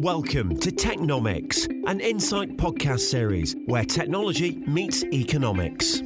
[0.00, 6.02] Welcome to Technomics, an insight podcast series where technology meets economics.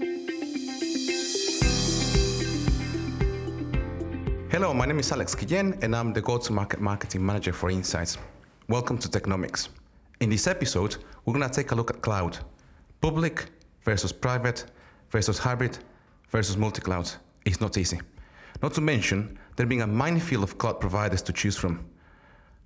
[4.49, 8.17] Hello, my name is Alex Guillen, and I'm the go-to-market marketing manager for Insights.
[8.69, 9.71] Welcome to Technomics.
[10.21, 12.39] In this episode, we're going to take a look at cloud,
[13.01, 13.47] public
[13.83, 14.67] versus private
[15.11, 15.79] versus hybrid
[16.29, 17.11] versus multi-cloud.
[17.45, 18.01] It's not easy.
[18.63, 21.90] Not to mention there being a minefield of cloud providers to choose from.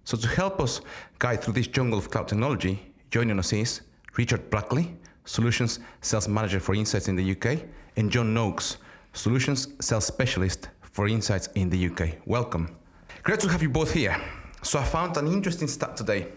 [0.05, 0.83] So to help us
[1.19, 3.81] guide through this jungle of cloud technology, joining us is
[4.19, 7.65] Richard Brackley, Solutions Sales Manager for Insights in the UK,
[7.97, 8.77] and John Noakes,
[9.15, 12.19] Solutions Sales Specialist for Insights in the UK.
[12.27, 12.77] Welcome.
[13.23, 14.21] Great to have you both here.
[14.61, 16.29] So I found an interesting stat today.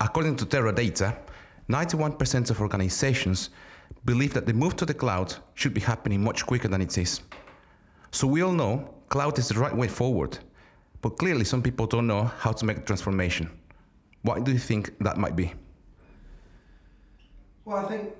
[0.00, 1.18] According to Teradata,
[1.68, 3.50] 91% of organizations
[4.04, 7.22] believe that the move to the cloud should be happening much quicker than it is.
[8.12, 10.38] So we all know cloud is the right way forward,
[11.02, 13.50] but clearly some people don't know how to make the transformation.
[14.22, 15.52] Why do you think that might be?
[17.64, 18.10] Well, I think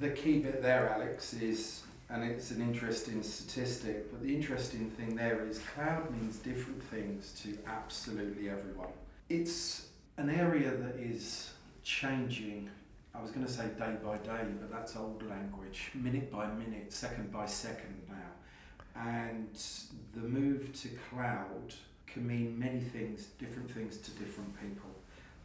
[0.00, 5.14] the key bit there, Alex, is, and it's an interesting statistic, but the interesting thing
[5.14, 8.92] there is cloud means different things to absolutely everyone.
[9.28, 12.70] It's an area that is changing.
[13.14, 15.90] I was going to say day by day, but that's old language.
[15.94, 19.00] Minute by minute, second by second now.
[19.00, 19.56] And
[20.14, 21.74] the move to cloud
[22.14, 24.88] can mean many things, different things to different people.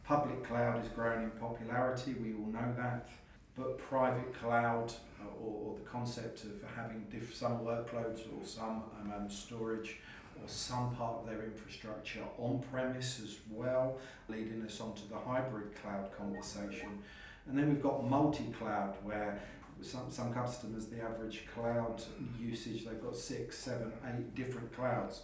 [0.03, 3.09] Public cloud is growing in popularity, we all know that,
[3.57, 8.83] but private cloud uh, or, or the concept of having diff- some workloads or some
[9.01, 9.97] um, um, storage
[10.39, 13.97] or some part of their infrastructure on premise as well,
[14.29, 16.99] leading us onto the hybrid cloud conversation.
[17.47, 19.41] And then we've got multi cloud, where
[19.81, 22.01] some, some customers, the average cloud
[22.39, 25.21] usage, they've got six, seven, eight different clouds.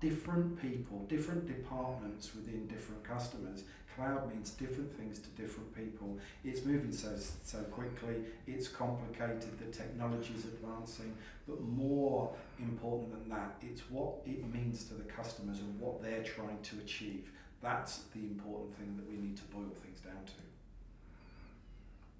[0.00, 3.64] Different people, different departments within different customers.
[3.94, 6.18] Cloud means different things to different people.
[6.42, 8.14] It's moving so so quickly.
[8.46, 9.58] It's complicated.
[9.58, 11.14] The technology is advancing,
[11.46, 16.22] but more important than that, it's what it means to the customers and what they're
[16.22, 17.30] trying to achieve.
[17.60, 20.32] That's the important thing that we need to boil things down to.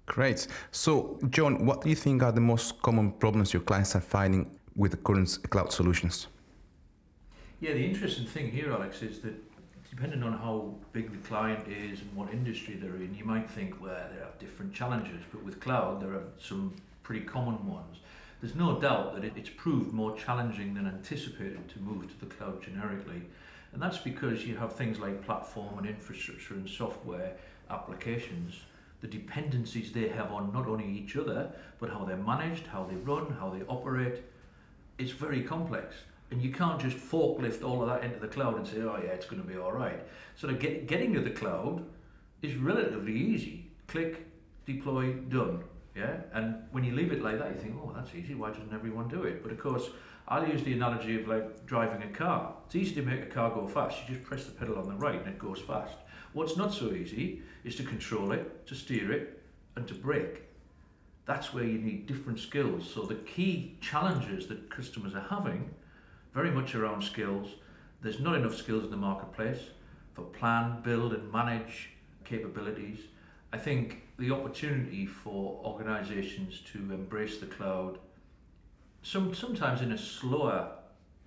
[0.05, 0.47] Great.
[0.71, 4.51] So, John, what do you think are the most common problems your clients are finding
[4.75, 6.27] with the current cloud solutions?
[7.61, 9.35] Yeah, the interesting thing here, Alex, is that
[9.87, 13.79] depending on how big the client is and what industry they're in, you might think,
[13.79, 16.73] well, there are different challenges, but with cloud, there are some
[17.03, 17.99] pretty common ones.
[18.41, 22.63] There's no doubt that it's proved more challenging than anticipated to move to the cloud
[22.63, 23.21] generically.
[23.73, 27.35] And that's because you have things like platform and infrastructure and software
[27.69, 28.55] applications,
[29.01, 32.95] the dependencies they have on not only each other, but how they're managed, how they
[32.95, 34.23] run, how they operate.
[34.97, 35.93] It's very complex.
[36.31, 39.09] And you can't just forklift all of that into the cloud and say, oh yeah,
[39.09, 40.01] it's going to be all right.
[40.35, 41.85] So to get, getting to the cloud
[42.41, 43.69] is relatively easy.
[43.87, 44.25] Click,
[44.65, 45.63] deploy, done.
[45.93, 48.33] Yeah, and when you leave it like that, you think, oh, that's easy.
[48.33, 49.43] Why doesn't everyone do it?
[49.43, 49.89] But of course,
[50.25, 52.53] I'll use the analogy of like driving a car.
[52.65, 53.97] It's easy to make a car go fast.
[54.07, 55.97] You just press the pedal on the right and it goes fast.
[56.31, 59.41] What's not so easy is to control it, to steer it,
[59.75, 60.43] and to brake.
[61.25, 62.89] That's where you need different skills.
[62.89, 65.69] So the key challenges that customers are having,
[66.33, 67.55] very much around skills.
[68.01, 69.59] There's not enough skills in the marketplace
[70.13, 71.91] for plan, build, and manage
[72.25, 72.99] capabilities.
[73.53, 77.97] I think the opportunity for organizations to embrace the cloud
[79.03, 80.71] some sometimes in a slower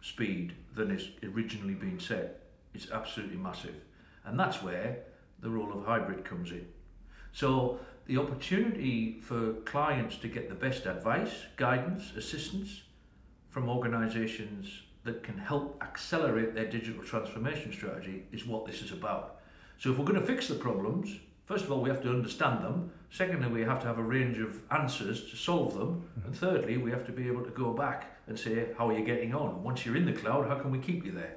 [0.01, 3.75] speed than is originally been set is absolutely massive
[4.25, 4.99] and that's where
[5.41, 6.67] the role of hybrid comes in
[7.33, 12.83] so the opportunity for clients to get the best advice guidance assistance
[13.51, 19.41] from organizations that can help accelerate their digital transformation strategy is what this is about
[19.79, 22.65] so if we're going to fix the problems First of all, we have to understand
[22.65, 22.91] them.
[23.11, 26.03] Secondly, we have to have a range of answers to solve them.
[26.19, 26.27] Mm-hmm.
[26.27, 29.05] And thirdly, we have to be able to go back and say, how are you
[29.05, 29.63] getting on?
[29.63, 31.37] Once you're in the cloud, how can we keep you there?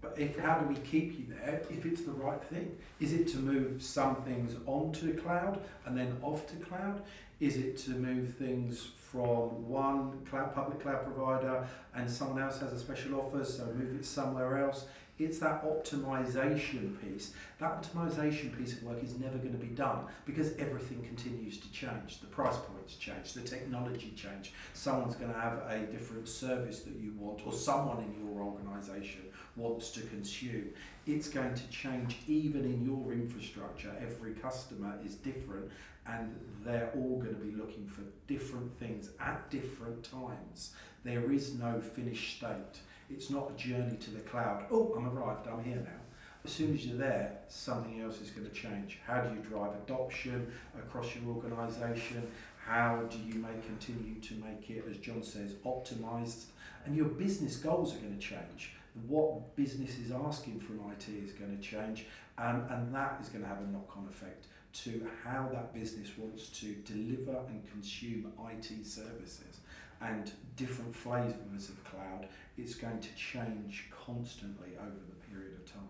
[0.00, 2.76] But if how do we keep you there if it's the right thing?
[3.00, 7.02] Is it to move some things onto cloud and then off to cloud?
[7.38, 12.72] Is it to move things from one cloud public cloud provider and someone else has
[12.72, 14.86] a special offer, so move it somewhere else?
[15.20, 17.32] It's that optimization piece.
[17.58, 21.70] That optimization piece of work is never going to be done because everything continues to
[21.72, 22.20] change.
[22.22, 24.54] The price points change, the technology change.
[24.72, 29.20] Someone's going to have a different service that you want, or someone in your organization
[29.56, 30.70] wants to consume.
[31.06, 33.94] It's going to change even in your infrastructure.
[34.00, 35.70] Every customer is different
[36.06, 36.34] and
[36.64, 40.72] they're all going to be looking for different things at different times.
[41.04, 42.80] There is no finished state.
[43.10, 44.66] It's not a journey to the cloud.
[44.70, 46.00] Oh, I'm arrived, I'm here now.
[46.44, 48.98] As soon as you're there, something else is going to change.
[49.06, 52.30] How do you drive adoption across your organisation?
[52.64, 56.44] How do you make continue to make it, as John says, optimized?
[56.86, 58.72] And your business goals are going to change.
[59.06, 62.06] What business is asking from IT is going to change,
[62.38, 66.10] and, and that is going to have a knock on effect to how that business
[66.16, 69.60] wants to deliver and consume IT services
[70.00, 72.28] and different flavors of cloud.
[72.60, 75.88] It's going to change constantly over the period of time.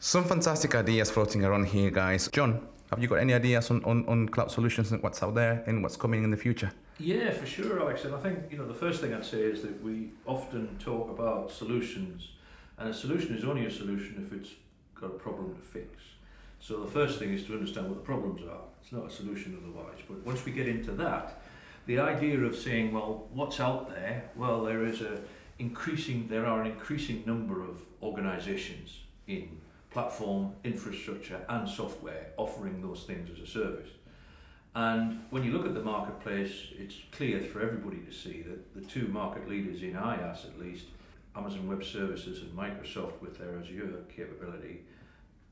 [0.00, 2.28] Some fantastic ideas floating around here, guys.
[2.32, 5.62] John, have you got any ideas on, on, on cloud solutions and what's out there
[5.66, 6.72] and what's coming in the future?
[6.98, 8.04] Yeah, for sure, Alex.
[8.04, 11.10] And I think you know the first thing I'd say is that we often talk
[11.10, 12.30] about solutions,
[12.76, 14.50] and a solution is only a solution if it's
[15.00, 16.02] got a problem to fix.
[16.58, 18.66] So the first thing is to understand what the problems are.
[18.82, 19.98] It's not a solution otherwise.
[20.08, 21.40] But once we get into that,
[21.86, 24.28] the idea of saying, well, what's out there?
[24.34, 25.20] Well, there is a
[25.58, 26.28] increasing.
[26.28, 29.60] There are an increasing number of organisations in
[29.90, 33.88] platform, infrastructure, and software offering those things as a service.
[34.74, 38.80] And when you look at the marketplace, it's clear for everybody to see that the
[38.82, 40.86] two market leaders in IaaS, at least,
[41.34, 44.82] Amazon Web Services and Microsoft with their Azure capability,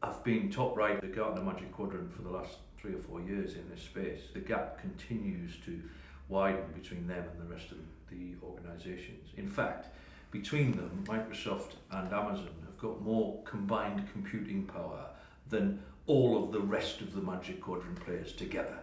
[0.02, 3.54] have been top right the Gartner Magic Quadrant for the last three or four years
[3.54, 4.20] in this space.
[4.32, 5.80] The gap continues to
[6.28, 7.78] widen between them and the rest of
[8.10, 9.28] the organisations.
[9.36, 9.88] In fact,
[10.30, 15.06] between them, Microsoft and Amazon have got more combined computing power
[15.48, 18.78] than all of the rest of the Magic Quadrant players together.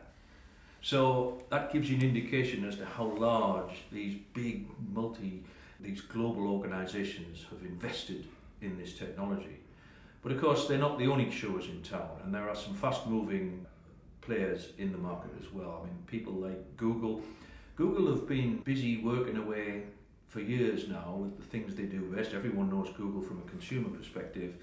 [0.81, 5.43] So that gives you an indication as to how large these big multi,
[5.79, 8.25] these global organisations have invested
[8.61, 9.59] in this technology.
[10.21, 13.07] But of course, they're not the only shows in town, and there are some fast
[13.07, 13.65] moving
[14.25, 15.81] players in the market as well.
[15.83, 17.21] I mean, people like Google.
[17.75, 19.83] Google have been busy working away
[20.27, 22.33] for years now with the things they do best.
[22.33, 24.55] Everyone knows Google from a consumer perspective,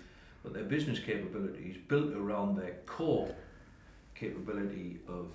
[0.42, 3.34] but their business capabilities built around their core
[4.14, 5.26] capability of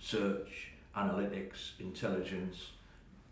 [0.00, 2.72] search, analytics, intelligence,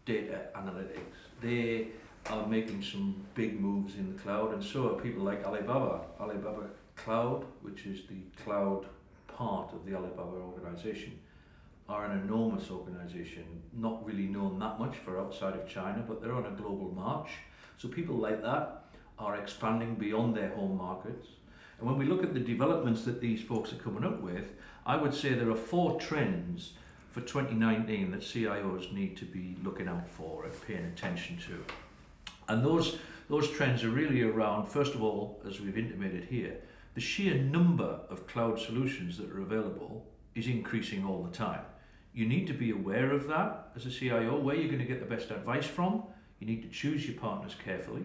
[0.05, 1.17] data analytics.
[1.41, 1.88] They
[2.29, 6.00] are making some big moves in the cloud, and so are people like Alibaba.
[6.19, 8.85] Alibaba Cloud, which is the cloud
[9.40, 11.19] part of the Alibaba organization,
[11.88, 16.34] are an enormous organization, not really known that much for outside of China, but they're
[16.34, 17.31] on a global march.
[17.78, 18.84] So people like that
[19.19, 21.26] are expanding beyond their home markets.
[21.78, 24.52] And when we look at the developments that these folks are coming up with,
[24.84, 26.75] I would say there are four trends
[27.10, 31.64] for 2019 that CIOs need to be looking out for and paying attention to.
[32.46, 32.98] And those,
[33.31, 36.58] those trends are really around, first of all, as we've intimated here,
[36.94, 41.62] the sheer number of cloud solutions that are available is increasing all the time.
[42.12, 45.00] You need to be aware of that as a CIO, where you're going to get
[45.00, 46.02] the best advice from.
[46.40, 48.02] You need to choose your partners carefully.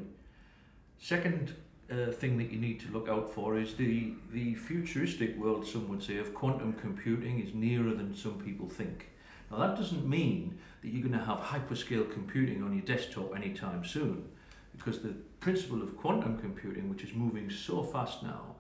[0.99, 1.55] Second
[1.91, 5.87] uh, thing that you need to look out for is the, the futuristic world, some
[5.89, 9.07] would say, of quantum computing is nearer than some people think.
[9.49, 13.83] Now, that doesn't mean that you're going to have hyperscale computing on your desktop anytime
[13.85, 14.27] soon
[14.75, 18.55] because the principle of quantum computing, which is moving so fast now,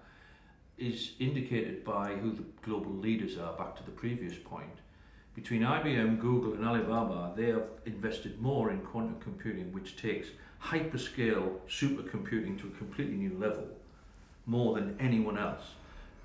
[0.77, 4.79] is indicated by who the global leaders are, back to the previous point.
[5.33, 10.29] Between IBM, Google, and Alibaba, they have invested more in quantum computing, which takes
[10.63, 13.67] hyperscale supercomputing to a completely new level,
[14.45, 15.63] more than anyone else.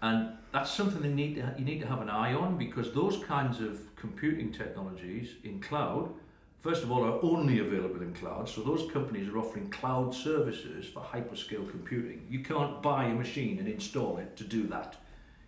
[0.02, 3.22] And that's something that need to, you need to have an eye on because those
[3.24, 6.12] kinds of computing technologies in cloud
[6.60, 8.48] first of all, are only available in cloud.
[8.48, 12.26] So those companies are offering cloud services for hyperscale computing.
[12.30, 14.96] You can't buy a machine and install it to do that.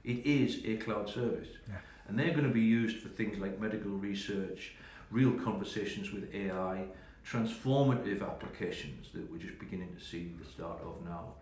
[0.05, 1.49] It is a cloud service.
[1.69, 1.77] Yeah.
[2.09, 4.75] And they're going to be used for things like medical research,
[5.11, 6.87] real conversations with AI,
[7.25, 11.35] transformative applications that we're just beginning to see the start of now.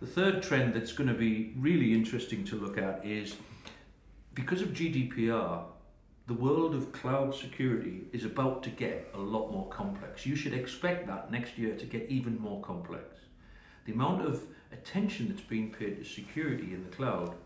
[0.00, 3.36] The third trend that's going to be really interesting to look at is
[4.34, 5.64] because of GDPR,
[6.26, 10.26] the world of cloud security is about to get a lot more complex.
[10.26, 13.04] You should expect that next year to get even more complex.
[13.84, 14.42] The amount of
[14.72, 17.36] attention that's being paid to security in the cloud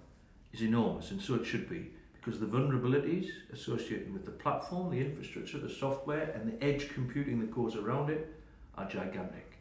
[0.55, 5.01] is enormous, and so it should be, because the vulnerabilities associated with the platform, the
[5.01, 8.33] infrastructure, the software, and the edge computing that goes around it
[8.79, 9.59] are gigantic.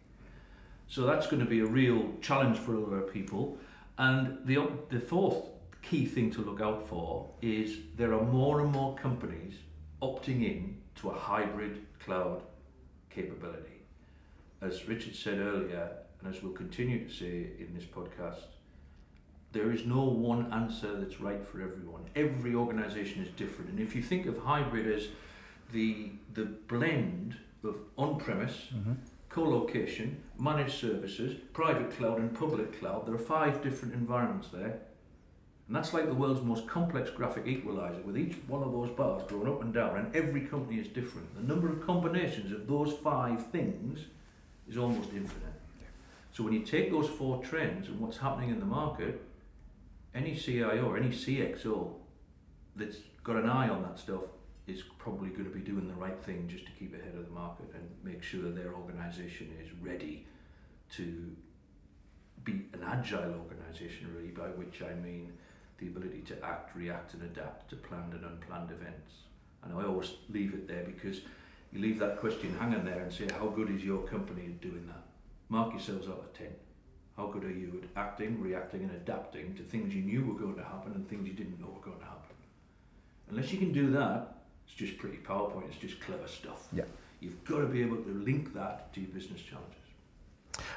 [0.88, 3.58] So that's going to be a real challenge for a lot of people.
[3.98, 5.36] And the, the fourth
[5.82, 9.54] key thing to look out for is there are more and more companies
[10.02, 12.44] opting in to a hybrid cloud
[13.10, 13.82] capability.
[14.62, 15.90] As Richard said earlier,
[16.22, 18.44] and as we'll continue to say in this podcast,
[19.52, 22.04] there is no one answer that's right for everyone.
[22.16, 23.72] Every organization is different.
[23.72, 25.08] And if you think of hybrid as
[25.72, 28.94] the, the blend of on premise mm-hmm.
[29.30, 33.06] co-location, managed services, private cloud and public cloud.
[33.06, 34.80] There are five different environments there.
[35.70, 39.22] And that's like the world's most complex graphic equalizer with each one of those bars
[39.28, 41.36] going up and down and every company is different.
[41.36, 44.00] The number of combinations of those five things
[44.68, 45.54] is almost infinite.
[46.32, 49.22] So when you take those four trends and what's happening in the market,
[50.16, 51.92] any CIO or any CXO
[52.76, 54.24] that's got an eye on that stuff
[54.66, 57.32] is probably going to be doing the right thing just to keep ahead of the
[57.32, 60.26] market and make sure their organization is ready
[60.94, 61.30] to
[62.44, 65.32] be an agile organization really by which I mean
[65.80, 69.14] the ability to act, react and adapt to planned and unplanned events.
[69.64, 71.22] And I always leave it there because
[71.72, 74.86] you leave that question hanging there and say how good is your company at doing
[74.88, 75.04] that?
[75.50, 76.48] Mark yourselves out of 10.
[77.18, 80.56] How good are you at acting, reacting and adapting to things you knew were going
[80.56, 82.36] to happen and things you didn't know were going to happen?
[83.30, 86.68] Unless you can do that, it's just pretty PowerPoint, it's just clever stuff.
[86.72, 86.86] Yeah.
[87.20, 89.76] You've got to be able to link that to your business challenges.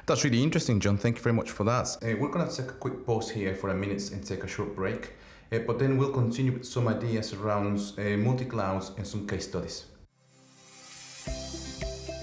[0.05, 0.97] That's really interesting, John.
[0.97, 1.87] Thank you very much for that.
[2.01, 4.47] Uh, we're going to take a quick pause here for a minute and take a
[4.47, 5.13] short break,
[5.51, 9.47] uh, but then we'll continue with some ideas around uh, multi clouds and some case
[9.47, 9.85] studies.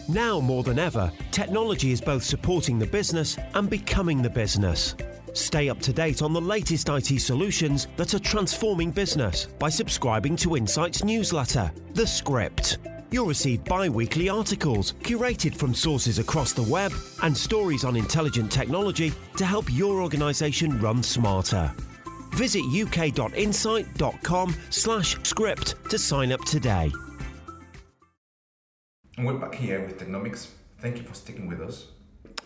[0.09, 4.95] Now more than ever, technology is both supporting the business and becoming the business.
[5.33, 10.37] Stay up to date on the latest IT solutions that are transforming business by subscribing
[10.37, 12.79] to Insight's newsletter, The Script.
[13.13, 18.51] You'll receive bi weekly articles curated from sources across the web and stories on intelligent
[18.51, 21.73] technology to help your organisation run smarter.
[22.35, 26.93] Visit uk.insight.com slash script to sign up today.
[29.17, 30.49] And we're back here with Technomics.
[30.79, 31.87] Thank you for sticking with us.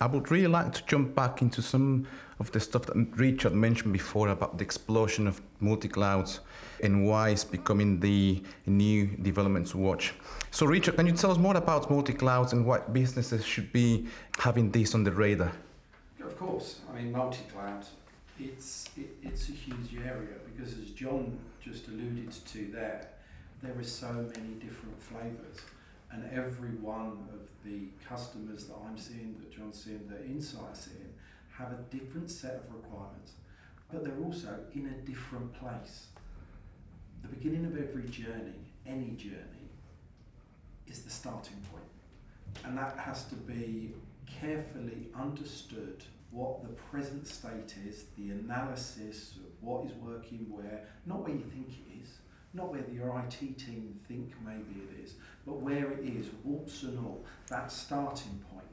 [0.01, 2.07] I would really like to jump back into some
[2.41, 6.41] of the stuff that Richard mentioned before about the explosion of multi-clouds
[6.83, 10.15] and why it's becoming the new development to watch.
[10.51, 14.07] So Richard, can you tell us more about multi-clouds and why businesses should be
[14.39, 15.53] having this on the radar?
[16.21, 17.85] Of course, I mean multi-cloud,
[18.41, 23.09] it's, it, it's a huge area because as John just alluded to there,
[23.63, 25.61] there are so many different flavours
[26.15, 31.13] and every one of the customers that I'm seeing, that John's seeing, that Insight's seeing,
[31.59, 33.33] have a different set of requirements,
[33.93, 36.07] but they're also in a different place.
[37.23, 39.71] The beginning of every journey, any journey,
[40.87, 41.85] is the starting point.
[42.65, 43.93] And that has to be
[44.27, 51.23] carefully understood what the present state is, the analysis of what is working where, not
[51.23, 52.19] where you think it is,
[52.53, 55.15] not where your IT team think maybe it is,
[55.47, 58.65] but where it is, warts and all, that starting point.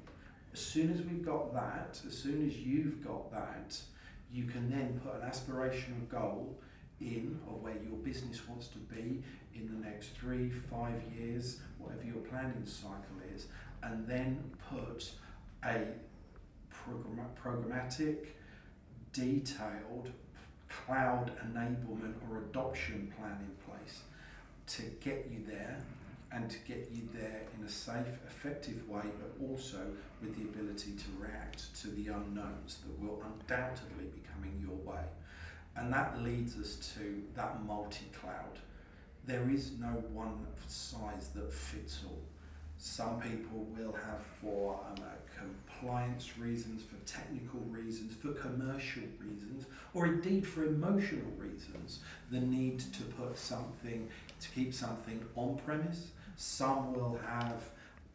[0.54, 3.80] As soon as we've got that, as soon as you've got that,
[4.32, 6.58] you can then put an aspirational goal
[7.00, 9.24] in of where your business wants to be
[9.56, 13.48] in the next three, five years, whatever your planning cycle is,
[13.84, 15.12] and then put
[15.66, 15.80] a
[16.70, 18.28] program- programmatic,
[19.14, 20.12] detailed
[20.70, 24.02] cloud enablement or adoption plan in place
[24.68, 25.82] to get you there
[26.34, 29.80] and to get you there in a safe, effective way, but also
[30.22, 35.04] with the ability to react to the unknowns that will undoubtedly be coming your way.
[35.76, 38.60] And that leads us to that multi cloud.
[39.26, 42.20] There is no one size that fits all.
[42.78, 45.04] Some people will have for um,
[45.38, 52.00] compliance reasons, for technical reasons, for commercial reasons, or indeed for emotional reasons,
[52.32, 54.08] the need to put something,
[54.40, 56.08] to keep something on premise
[56.42, 57.62] some will have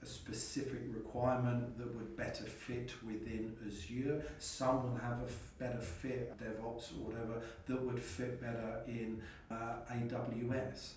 [0.03, 4.21] a specific requirement that would better fit within Azure.
[4.41, 9.23] Some will have a f- better fit, DevOps or whatever, that would fit better in
[9.49, 10.95] uh, AWS.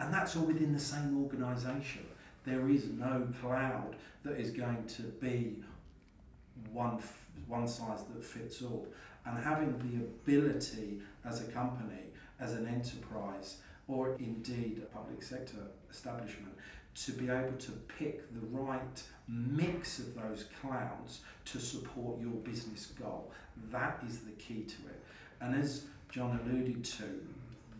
[0.00, 2.04] And that's all within the same organization.
[2.44, 3.94] There is no cloud
[4.24, 5.56] that is going to be
[6.72, 8.88] one, f- one size that fits all.
[9.24, 13.58] And having the ability as a company, as an enterprise,
[13.88, 15.58] or indeed a public sector
[15.90, 16.54] establishment
[16.94, 22.86] to be able to pick the right mix of those clouds to support your business
[22.86, 23.30] goal.
[23.70, 25.02] That is the key to it.
[25.40, 27.04] And as John alluded to,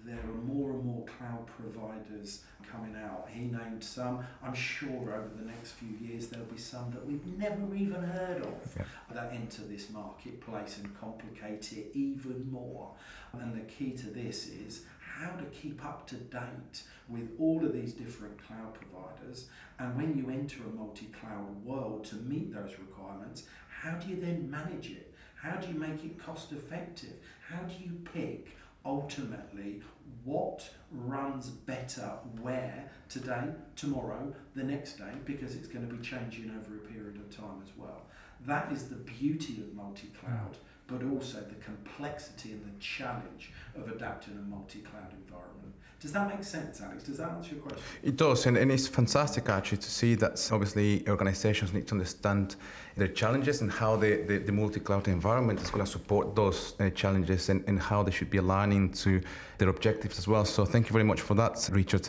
[0.05, 3.29] there are more and more cloud providers coming out.
[3.33, 4.25] He named some.
[4.43, 8.43] I'm sure over the next few years there'll be some that we've never even heard
[8.43, 8.85] of yeah.
[9.13, 12.93] that enter this marketplace and complicate it even more.
[13.33, 14.83] And the key to this is
[15.18, 19.49] how to keep up to date with all of these different cloud providers.
[19.78, 24.20] And when you enter a multi cloud world to meet those requirements, how do you
[24.20, 25.14] then manage it?
[25.37, 27.14] How do you make it cost effective?
[27.49, 28.56] How do you pick
[28.87, 29.82] ultimately
[30.25, 33.44] what runs better where today,
[33.75, 37.61] tomorrow, the next day, because it's going to be changing over a period of time
[37.62, 38.02] as well.
[38.46, 40.56] That is the beauty of multi cloud,
[40.87, 45.75] but also the complexity and the challenge of adapting a multi cloud environment.
[45.99, 47.05] Does that make sense, Alex?
[47.05, 47.83] Does that answer your question?
[48.02, 52.57] It does, and, and it's fantastic actually to see that obviously organizations need to understand
[52.97, 56.90] their challenges and how the, the, the multi-cloud environment is going to support those uh,
[56.90, 59.23] challenges and, and how they should be aligning to
[59.57, 60.45] their objectives as well.
[60.45, 62.09] So thank you very much for that, Richard.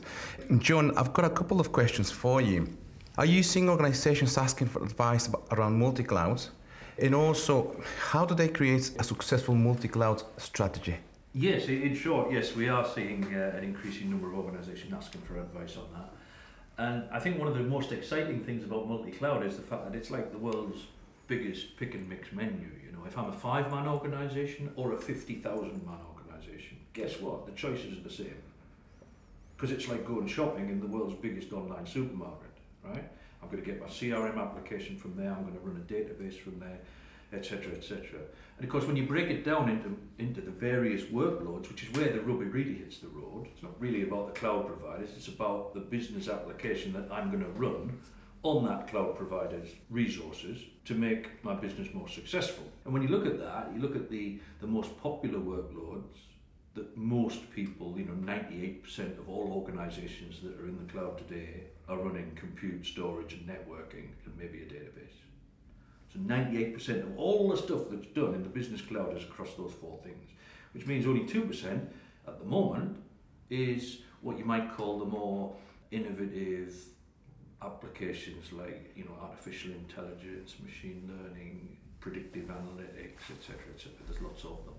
[0.58, 2.68] John, I've got a couple of questions for you.
[3.18, 6.44] Are you seeing organizations asking for advice about, around multi-cloud?
[7.00, 10.98] And also, how do they create a successful multi-cloud strategy?
[11.34, 15.40] Yes, in short, yes, we are seeing uh, an increasing number of organisations asking for
[15.40, 16.10] advice on that.
[16.80, 19.96] And I think one of the most exciting things about multi-cloud is the fact that
[19.96, 20.86] it's like the world's
[21.28, 22.70] biggest pick and mix menu.
[22.84, 27.46] You know, if I'm a five-man organisation or a 50,000-man organisation, guess what?
[27.46, 28.42] The choices are the same.
[29.56, 32.52] Because it's like going shopping in the world's biggest online supermarket,
[32.84, 33.12] right?
[33.42, 36.38] I'm going to get my CRM application from there, I'm going to run a database
[36.40, 36.80] from there,
[37.34, 38.20] etc., etc.
[38.58, 41.96] And of course, when you break it down into, into the various workloads, which is
[41.98, 45.28] where the rubber really hits the road, it's not really about the cloud providers, it's
[45.28, 48.00] about the business application that I'm going to run
[48.44, 52.66] on that cloud provider's resources to make my business more successful.
[52.86, 56.27] And when you look at that, you look at the, the most popular workloads
[56.78, 61.64] that most people, you know, 98% of all organizations that are in the cloud today
[61.90, 65.18] are running compute, storage, and networking, and maybe a database.
[66.14, 69.74] So 98% of all the stuff that's done in the business cloud is across those
[69.74, 70.30] four things,
[70.74, 71.86] which means only 2%
[72.28, 72.98] at the moment
[73.50, 75.56] is what you might call the more
[75.92, 76.76] innovative
[77.62, 83.94] applications like you know artificial intelligence, machine learning, predictive analytics, etc., etc.
[84.08, 84.76] There's lots of them.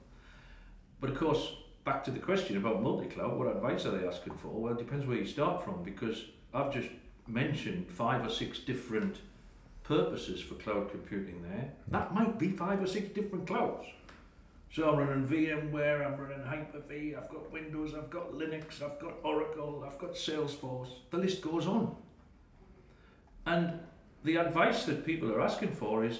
[1.00, 1.52] But of course,
[1.84, 4.48] back to the question about multi-cloud, what advice are they asking for?
[4.48, 6.88] Well, it depends where you start from because I've just
[7.26, 9.18] mentioned five or six different
[9.84, 11.72] purposes for cloud computing there.
[11.88, 13.86] That might be five or six different clouds.
[14.70, 19.14] So I'm running VMware, I'm running Hyper-V, I've got Windows, I've got Linux, I've got
[19.22, 20.90] Oracle, I've got Salesforce.
[21.10, 21.96] The list goes on.
[23.46, 23.80] And
[24.24, 26.18] the advice that people are asking for is,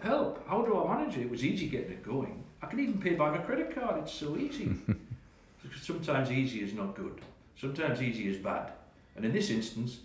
[0.00, 1.22] help, how do I manage it?
[1.22, 2.44] It was easy getting it going.
[2.62, 4.76] I can even pay by my credit card, it's so easy.
[5.80, 7.20] Sometimes easy is not good.
[7.60, 8.72] Sometimes easy is bad.
[9.14, 9.98] And in this instance,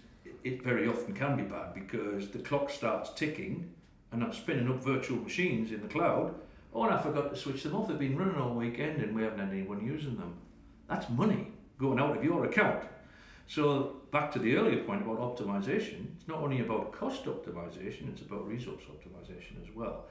[0.43, 3.71] it very often can be bad because the clock starts ticking
[4.11, 6.33] and I'm spinning up virtual machines in the cloud.
[6.73, 7.87] Oh, and I forgot to switch them off.
[7.87, 10.35] They've been running all weekend and we haven't had anyone using them.
[10.87, 12.83] That's money going out of your account.
[13.47, 18.21] So back to the earlier point about optimization, it's not only about cost optimization, it's
[18.21, 20.05] about resource optimization as well.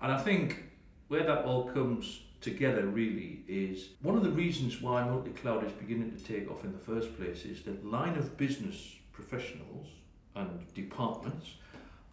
[0.00, 0.62] And I think
[1.12, 6.10] where that all comes together really is one of the reasons why multi-cloud is beginning
[6.10, 9.88] to take off in the first place is that line of business professionals
[10.36, 11.50] and departments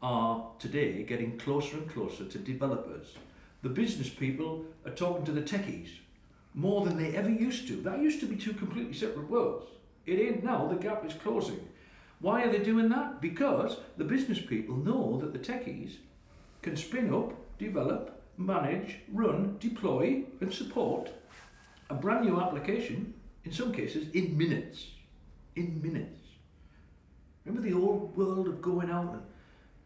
[0.01, 3.15] are today getting closer and closer to developers.
[3.61, 5.91] The business people are talking to the techies
[6.53, 7.77] more than they ever used to.
[7.77, 9.67] That used to be two completely separate worlds.
[10.05, 11.65] It ain't now, the gap is closing.
[12.19, 13.21] Why are they doing that?
[13.21, 15.93] Because the business people know that the techies
[16.61, 21.11] can spin up, develop, manage, run, deploy, and support
[21.89, 24.87] a brand new application, in some cases, in minutes.
[25.55, 26.19] In minutes.
[27.45, 29.21] Remember the old world of going out and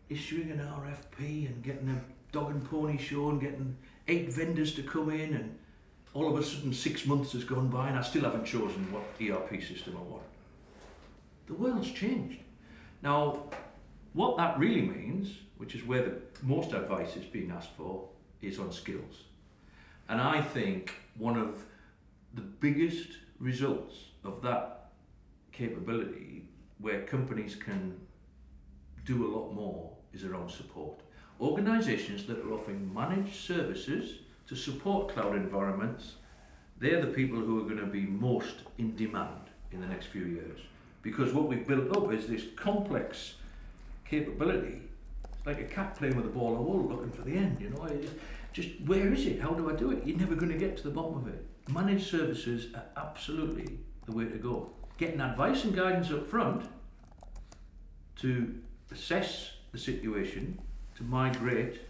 [0.09, 3.75] issuing an RFP and getting a dog and pony show and getting
[4.07, 5.57] eight vendors to come in and
[6.13, 9.03] all of a sudden six months has gone by and I still haven't chosen what
[9.19, 10.23] ERP system I want.
[11.47, 12.39] The world's changed.
[13.01, 13.43] Now,
[14.13, 18.07] what that really means, which is where the most advice is being asked for,
[18.43, 19.23] is on skills.
[20.09, 21.63] And I think one of
[22.33, 24.89] the biggest results of that
[25.51, 26.45] capability
[26.79, 27.95] where companies can
[29.05, 30.99] do a lot more is around support.
[31.39, 36.13] Organizations that are offering managed services to support cloud environments,
[36.79, 40.25] they're the people who are going to be most in demand in the next few
[40.25, 40.59] years.
[41.01, 43.35] Because what we've built up is this complex
[44.07, 44.81] capability.
[45.45, 47.87] Like a cat playing with a ball of wool looking for the end, you know.
[48.53, 49.41] Just where is it?
[49.41, 50.05] How do I do it?
[50.05, 51.45] You're never going to get to the bottom of it.
[51.69, 56.65] Managed services are absolutely the way to go getting advice and guidance up front
[58.17, 58.55] to
[58.91, 60.59] assess the situation,
[60.95, 61.81] to migrate,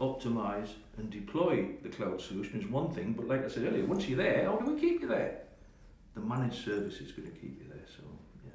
[0.00, 3.14] optimize, and deploy the cloud solution is one thing.
[3.14, 5.38] But like I said earlier, once you're there, how do we keep you there?
[6.14, 7.86] The managed service is going to keep you there.
[7.96, 8.02] So,
[8.44, 8.52] yeah,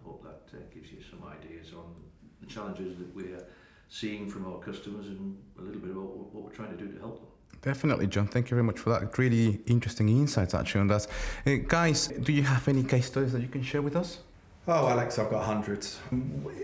[0.00, 1.92] I hope that uh, gives you some ideas on
[2.40, 3.44] the challenges that we're
[3.92, 6.98] seeing from our customers and a little bit about what we're trying to do to
[6.98, 7.26] help them.
[7.60, 8.26] Definitely, John.
[8.26, 9.18] Thank you very much for that.
[9.18, 11.06] Really interesting insights, actually, on that.
[11.46, 14.20] Uh, guys, do you have any case studies that you can share with us?
[14.66, 16.00] Oh, Alex, I've got hundreds.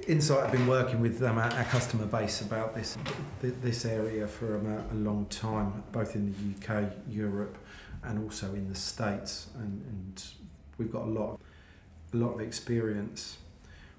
[0.06, 2.96] Insight, I've been working with um, our, our customer base about this
[3.42, 7.58] this area for a, a, long time, both in the UK, Europe,
[8.04, 9.48] and also in the States.
[9.58, 10.24] And, and
[10.78, 11.40] we've got a lot,
[12.14, 13.38] a lot of experience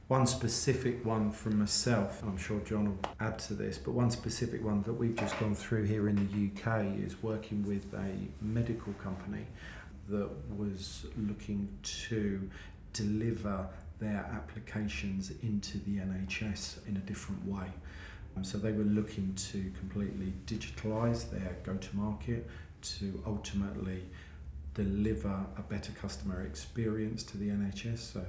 [0.10, 4.64] one specific one from myself, I'm sure John will add to this, but one specific
[4.64, 8.92] one that we've just gone through here in the UK is working with a medical
[8.94, 9.46] company
[10.10, 12.50] that was looking to
[12.92, 13.68] deliver
[14.00, 17.68] their applications into the NHS in a different way.
[18.36, 22.50] Um, so they were looking to completely digitalise their go to market
[22.82, 24.02] to ultimately
[24.74, 28.14] deliver a better customer experience to the NHS.
[28.14, 28.26] So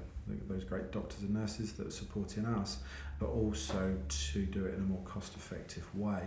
[0.49, 2.79] those great doctors and nurses that are supporting us,
[3.19, 6.23] but also to do it in a more cost effective way.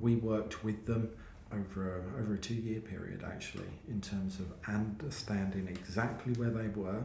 [0.00, 1.10] We worked with them
[1.52, 6.68] over a, over a two year period actually in terms of understanding exactly where they
[6.68, 7.02] were,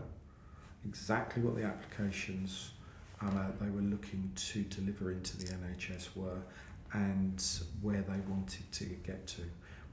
[0.86, 2.72] exactly what the applications
[3.22, 6.40] um, uh, they were looking to deliver into the NHS were,
[6.94, 7.44] and
[7.82, 9.42] where they wanted to get to.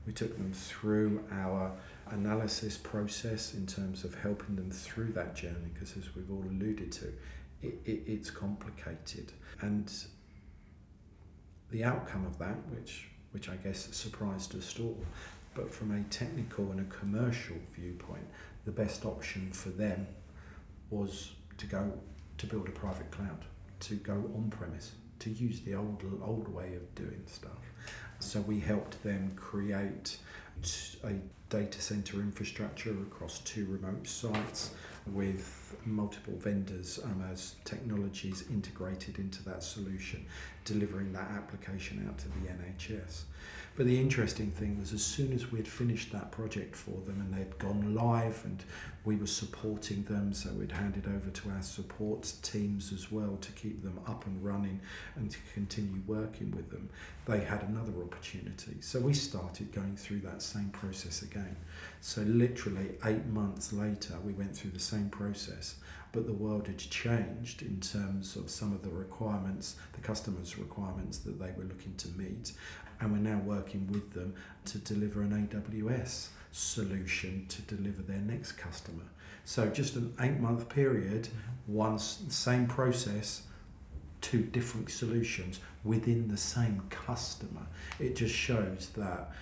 [0.06, 1.72] We took them through our
[2.10, 6.92] analysis process in terms of helping them through that journey because, as we've all alluded
[6.92, 7.06] to,
[7.62, 9.32] it, it, it's complicated.
[9.60, 9.92] And
[11.70, 15.04] the outcome of that, which, which I guess surprised us all,
[15.54, 18.26] but from a technical and a commercial viewpoint,
[18.64, 20.06] the best option for them
[20.90, 21.92] was to go
[22.38, 23.44] to build a private cloud,
[23.80, 27.72] to go on premise, to use the old old way of doing stuff.
[28.18, 30.18] So we helped them create
[31.04, 31.14] a
[31.48, 34.70] data center infrastructure across two remote sites
[35.06, 40.26] with multiple vendors um, as technologies integrated into that solution,
[40.64, 43.22] delivering that application out to the NHS.
[43.76, 47.34] But the interesting thing was, as soon as we'd finished that project for them and
[47.34, 48.64] they'd gone live and
[49.04, 53.52] we were supporting them, so we'd handed over to our support teams as well to
[53.52, 54.80] keep them up and running
[55.16, 56.88] and to continue working with them,
[57.26, 58.76] they had another opportunity.
[58.80, 61.56] So we started going through that same process again.
[62.00, 65.74] So, literally, eight months later, we went through the same process
[66.16, 71.18] but the world had changed in terms of some of the requirements, the customers' requirements
[71.18, 72.52] that they were looking to meet
[73.00, 74.34] and we're now working with them
[74.66, 79.04] to deliver an AWS solution to deliver their next customer.
[79.44, 81.74] So just an eight month period, mm-hmm.
[81.74, 83.42] one same process,
[84.20, 87.66] two different solutions within the same customer.
[88.00, 89.32] It just shows that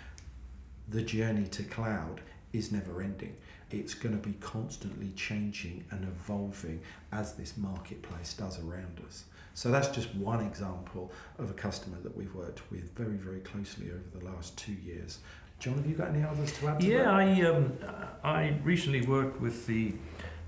[0.89, 2.21] the journey to cloud
[2.53, 3.37] is never ending.
[3.71, 6.81] It's going to be constantly changing and evolving
[7.13, 9.25] as this marketplace does around us.
[9.55, 13.91] So that's just one example of a customer that we've worked with very, very closely
[13.91, 15.21] over the last two years.
[15.61, 17.15] John, have you got any others to add to yeah, that?
[17.15, 17.73] I, um,
[18.25, 19.95] I recently worked with the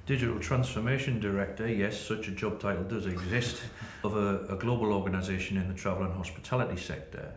[0.07, 3.63] Digital Transformation Director, yes, such a job title does exist,
[4.05, 7.33] of a, a global organisation in the travel and hospitality sector,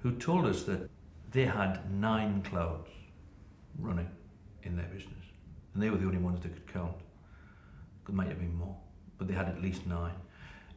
[0.00, 0.90] who told us that
[1.30, 2.90] they had nine clouds
[3.78, 4.10] running
[4.62, 5.24] in their business.
[5.74, 6.96] And they were the only ones that could count.
[8.08, 8.76] It might have been more,
[9.16, 10.12] but they had at least nine.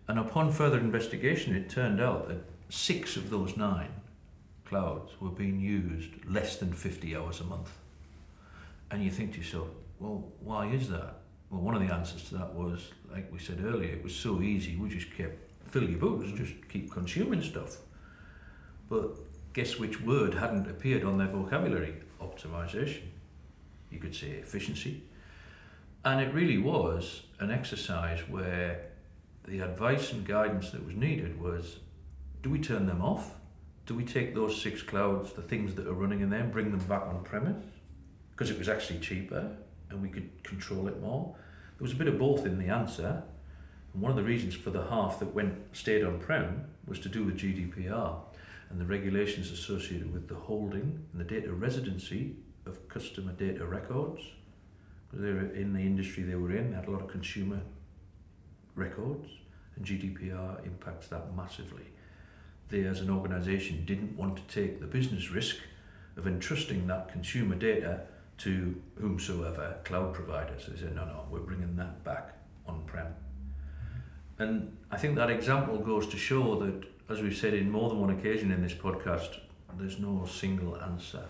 [0.07, 3.91] And upon further investigation, it turned out that six of those nine
[4.65, 7.71] clouds were being used less than 50 hours a month.
[8.91, 9.67] And you think to yourself,
[9.99, 11.15] well, why is that?
[11.49, 14.41] Well, one of the answers to that was, like we said earlier, it was so
[14.41, 17.77] easy, we just kept fill your boots, just keep consuming stuff.
[18.89, 19.17] But
[19.53, 21.95] guess which word hadn't appeared on their vocabulary?
[22.21, 23.01] Optimization.
[23.89, 25.03] You could say efficiency.
[26.03, 28.91] And it really was an exercise where
[29.47, 31.77] the advice and guidance that was needed was
[32.41, 33.31] do we turn them off?
[33.86, 36.71] Do we take those six clouds, the things that are running in there, and bring
[36.71, 37.63] them back on premise?
[38.31, 39.55] Because it was actually cheaper
[39.89, 41.36] and we could control it more.
[41.77, 43.23] There was a bit of both in the answer.
[43.93, 47.10] And one of the reasons for the half that went stayed on prem was to
[47.10, 48.17] do with GDPR
[48.69, 54.21] and the regulations associated with the holding and the data residency of customer data records.
[55.08, 57.62] Because they were in the industry they were in, they had a lot of consumer
[58.75, 59.29] records,
[59.75, 61.85] and GDPR impacts that massively.
[62.69, 65.57] They, as an organisation, didn't want to take the business risk
[66.17, 68.01] of entrusting that consumer data
[68.39, 70.53] to whomsoever cloud provider.
[70.59, 73.07] So they said, no, no, we're bringing that back on prem.
[74.39, 77.99] And I think that example goes to show that, as we've said in more than
[78.01, 79.39] one occasion in this podcast,
[79.77, 81.25] there's no single answer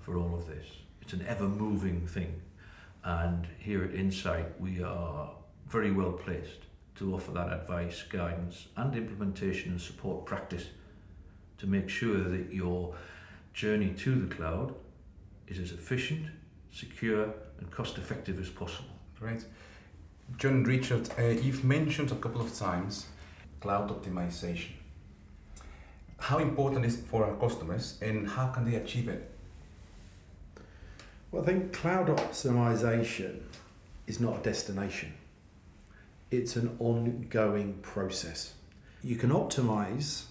[0.00, 0.66] for all of this.
[1.02, 2.40] It's an ever moving thing.
[3.04, 5.30] And here at Insight, we are
[5.68, 10.66] very well placed to offer that advice, guidance, and implementation and support practice
[11.58, 12.94] to make sure that your
[13.52, 14.74] journey to the cloud
[15.46, 16.26] is as efficient,
[16.72, 18.90] secure, and cost effective as possible.
[19.18, 19.44] Great.
[20.36, 23.06] John Richard, uh, you've mentioned a couple of times
[23.60, 24.70] cloud optimization.
[26.18, 29.30] How important is it for our customers and how can they achieve it?
[31.30, 33.40] Well, I think cloud optimization
[34.06, 35.12] is not a destination,
[36.30, 38.54] it's an ongoing process.
[39.02, 40.24] You can optimize,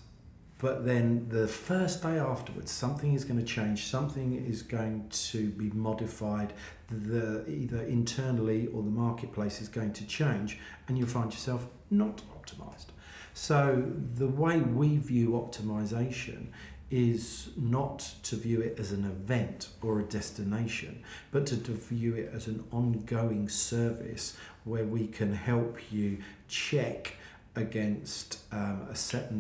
[0.60, 5.50] but then the first day afterwards, something is going to change, something is going to
[5.52, 6.54] be modified,
[6.90, 12.22] the, either internally or the marketplace is going to change, and you'll find yourself not
[12.40, 12.88] optimized.
[13.34, 16.48] So, the way we view optimization
[16.90, 22.16] is not to view it as an event or a destination, but to, to view
[22.16, 27.16] it as an ongoing service where we can help you check
[27.58, 29.32] against um, a set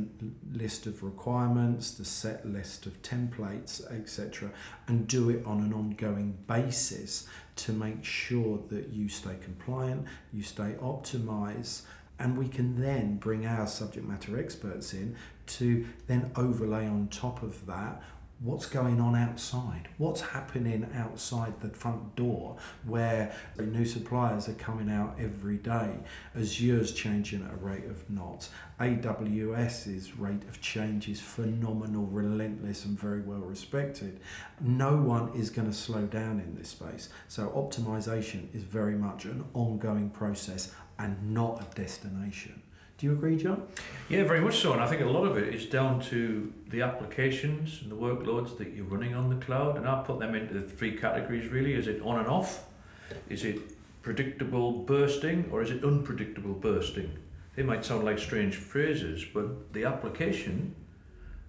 [0.51, 4.49] list of requirements, the set list of templates, etc.,
[4.87, 10.41] and do it on an ongoing basis to make sure that you stay compliant, you
[10.41, 11.81] stay optimized,
[12.19, 15.15] and we can then bring our subject matter experts in
[15.47, 18.01] to then overlay on top of that
[18.39, 22.55] what's going on outside, what's happening outside the front door
[22.85, 25.95] where new suppliers are coming out every day,
[26.35, 32.99] Azure's changing at a rate of knots, AWS's rate of change is phenomenal, relentless, and
[32.99, 34.19] very well respected.
[34.61, 37.09] No one is going to slow down in this space.
[37.27, 42.61] So, optimization is very much an ongoing process and not a destination.
[42.97, 43.67] Do you agree, John?
[44.09, 44.73] Yeah, very much so.
[44.73, 48.57] And I think a lot of it is down to the applications and the workloads
[48.57, 49.77] that you're running on the cloud.
[49.77, 51.73] And I put them into the three categories really.
[51.73, 52.65] Is it on and off?
[53.29, 53.59] Is it
[54.01, 57.19] predictable bursting or is it unpredictable bursting?
[57.55, 60.75] They might sound like strange phrases, but the application,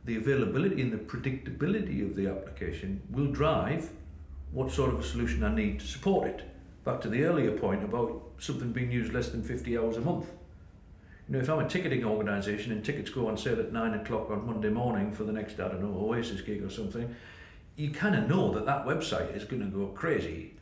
[0.04, 3.90] the availability and the predictability of the application will drive
[4.52, 6.42] what sort of a solution I need to support it.
[6.84, 10.26] Back to the earlier point about something being used less than 50 hours a month.
[11.28, 14.30] You know, if I'm a ticketing organisation and tickets go on sale at nine o'clock
[14.30, 17.14] on Monday morning for the next, I don't know, Oasis gig or something,
[17.76, 20.54] you kind of know that that website is going to go crazy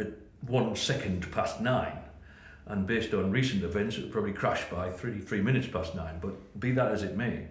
[0.00, 0.08] at
[0.46, 1.96] one second past nine.
[2.66, 6.18] And based on recent events, it'll probably crash by three, three minutes past nine.
[6.20, 7.46] But be that as it may,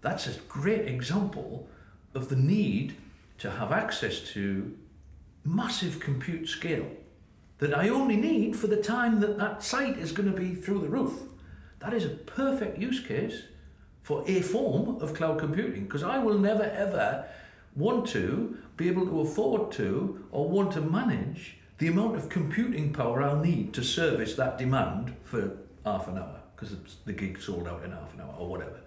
[0.00, 1.68] that's a great example
[2.14, 2.94] of the need
[3.38, 4.76] to have access to
[5.44, 6.86] massive compute scale
[7.58, 10.80] that I only need for the time that that site is going to be through
[10.80, 11.14] the roof.
[11.80, 13.42] That is a perfect use case
[14.02, 17.26] for a form of cloud computing because I will never ever
[17.76, 22.92] want to be able to afford to or want to manage the amount of computing
[22.92, 27.66] power I'll need to service that demand for half an hour because the gig sold
[27.66, 28.80] out in half an hour or whatever.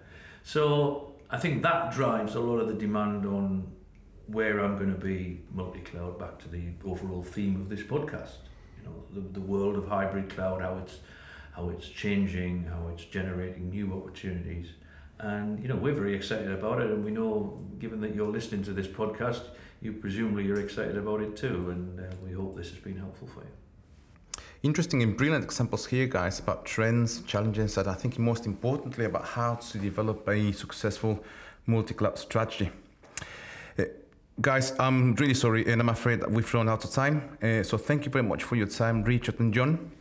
[0.44, 3.66] So I think that drives a lot of the demand on
[4.26, 8.36] where I'm going to be multi-cloud back to the overall theme of this podcast.
[8.78, 10.98] You know, the, the world of hybrid cloud, how it's
[11.54, 14.68] how it's changing, how it's generating new opportunities.
[15.20, 18.64] And you know, we're very excited about it, and we know, given that you're listening
[18.64, 19.42] to this podcast,
[19.80, 23.28] you presumably you're excited about it too, and uh, we hope this has been helpful
[23.28, 24.42] for you.
[24.64, 29.24] Interesting and brilliant examples here, guys, about trends, challenges, and I think most importantly about
[29.24, 31.22] how to develop a successful
[31.66, 32.70] multi-cloud strategy.
[33.78, 33.84] Uh,
[34.40, 37.38] guys, I'm really sorry, and I'm afraid that we've run out of time.
[37.42, 39.92] Uh, so thank you very much for your time, Richard and John.